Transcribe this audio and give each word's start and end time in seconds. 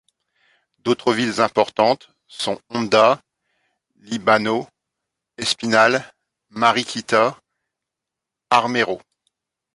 D'autres 0.79 1.13
villes 1.13 1.41
importantes 1.41 2.09
sont 2.25 2.59
Honda, 2.71 3.21
Líbano, 3.97 4.67
Espinal, 5.37 6.11
Mariquita, 6.49 7.39
Armero. 8.49 8.99